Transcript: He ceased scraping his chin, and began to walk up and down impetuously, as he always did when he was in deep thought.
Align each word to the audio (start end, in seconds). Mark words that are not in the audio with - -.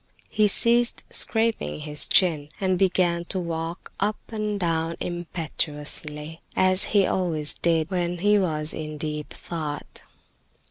He 0.31 0.47
ceased 0.47 1.03
scraping 1.11 1.81
his 1.81 2.07
chin, 2.07 2.49
and 2.59 2.79
began 2.79 3.23
to 3.25 3.39
walk 3.39 3.91
up 3.99 4.15
and 4.29 4.59
down 4.59 4.95
impetuously, 4.99 6.41
as 6.55 6.85
he 6.85 7.05
always 7.05 7.53
did 7.53 7.91
when 7.91 8.17
he 8.17 8.39
was 8.39 8.73
in 8.73 8.97
deep 8.97 9.31
thought. 9.31 10.01